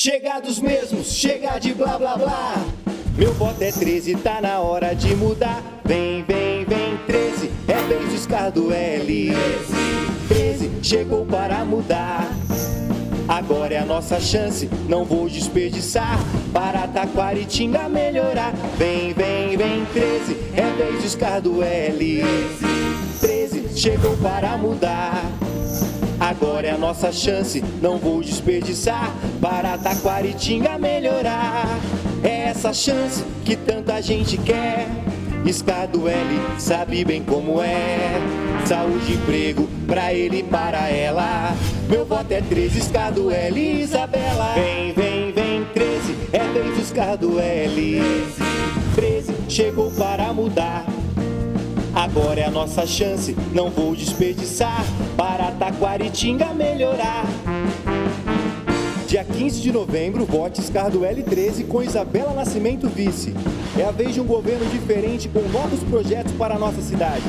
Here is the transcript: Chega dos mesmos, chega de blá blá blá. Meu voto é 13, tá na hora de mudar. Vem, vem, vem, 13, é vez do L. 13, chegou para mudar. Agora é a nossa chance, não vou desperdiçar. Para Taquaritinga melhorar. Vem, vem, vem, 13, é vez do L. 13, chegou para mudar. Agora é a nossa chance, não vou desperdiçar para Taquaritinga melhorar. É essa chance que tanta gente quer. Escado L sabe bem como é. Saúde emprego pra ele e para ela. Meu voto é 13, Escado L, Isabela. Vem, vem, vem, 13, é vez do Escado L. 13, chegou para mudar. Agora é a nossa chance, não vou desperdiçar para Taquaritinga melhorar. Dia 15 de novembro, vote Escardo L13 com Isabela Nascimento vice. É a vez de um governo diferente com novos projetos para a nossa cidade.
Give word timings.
Chega 0.00 0.38
dos 0.38 0.60
mesmos, 0.60 1.12
chega 1.12 1.58
de 1.58 1.74
blá 1.74 1.98
blá 1.98 2.16
blá. 2.16 2.54
Meu 3.16 3.34
voto 3.34 3.60
é 3.60 3.72
13, 3.72 4.14
tá 4.18 4.40
na 4.40 4.60
hora 4.60 4.94
de 4.94 5.12
mudar. 5.16 5.60
Vem, 5.84 6.22
vem, 6.22 6.64
vem, 6.64 6.96
13, 7.04 7.50
é 7.66 7.74
vez 7.88 8.26
do 8.54 8.72
L. 8.72 9.32
13, 10.28 10.70
chegou 10.84 11.26
para 11.26 11.64
mudar. 11.64 12.30
Agora 13.26 13.74
é 13.74 13.78
a 13.78 13.84
nossa 13.84 14.20
chance, 14.20 14.70
não 14.88 15.04
vou 15.04 15.28
desperdiçar. 15.28 16.16
Para 16.52 16.86
Taquaritinga 16.86 17.88
melhorar. 17.88 18.52
Vem, 18.76 19.12
vem, 19.12 19.56
vem, 19.56 19.84
13, 19.86 20.36
é 20.54 20.76
vez 20.76 21.42
do 21.42 21.60
L. 21.60 22.22
13, 23.20 23.76
chegou 23.76 24.16
para 24.18 24.56
mudar. 24.56 25.24
Agora 26.58 26.72
é 26.72 26.74
a 26.74 26.78
nossa 26.78 27.12
chance, 27.12 27.62
não 27.80 27.98
vou 27.98 28.20
desperdiçar 28.20 29.14
para 29.40 29.78
Taquaritinga 29.78 30.76
melhorar. 30.76 31.68
É 32.20 32.48
essa 32.48 32.72
chance 32.72 33.24
que 33.44 33.54
tanta 33.54 34.02
gente 34.02 34.36
quer. 34.38 34.88
Escado 35.46 36.08
L 36.08 36.40
sabe 36.58 37.04
bem 37.04 37.22
como 37.22 37.62
é. 37.62 38.20
Saúde 38.66 39.12
emprego 39.12 39.68
pra 39.86 40.12
ele 40.12 40.40
e 40.40 40.42
para 40.42 40.88
ela. 40.88 41.54
Meu 41.88 42.04
voto 42.04 42.32
é 42.32 42.40
13, 42.40 42.76
Escado 42.76 43.30
L, 43.30 43.80
Isabela. 43.80 44.54
Vem, 44.56 44.92
vem, 44.92 45.30
vem, 45.30 45.64
13, 45.72 46.16
é 46.32 46.40
vez 46.40 46.74
do 46.74 46.82
Escado 46.82 47.38
L. 47.38 48.02
13, 48.96 49.32
chegou 49.48 49.92
para 49.92 50.32
mudar. 50.32 50.97
Agora 51.98 52.38
é 52.38 52.44
a 52.44 52.50
nossa 52.50 52.86
chance, 52.86 53.36
não 53.52 53.70
vou 53.70 53.92
desperdiçar 53.92 54.84
para 55.16 55.50
Taquaritinga 55.50 56.54
melhorar. 56.54 57.24
Dia 59.08 59.24
15 59.24 59.60
de 59.60 59.72
novembro, 59.72 60.24
vote 60.24 60.60
Escardo 60.60 61.00
L13 61.00 61.66
com 61.66 61.82
Isabela 61.82 62.32
Nascimento 62.32 62.86
vice. 62.88 63.34
É 63.76 63.82
a 63.82 63.90
vez 63.90 64.14
de 64.14 64.20
um 64.20 64.24
governo 64.24 64.64
diferente 64.66 65.28
com 65.28 65.40
novos 65.48 65.82
projetos 65.90 66.32
para 66.34 66.54
a 66.54 66.58
nossa 66.58 66.80
cidade. 66.80 67.24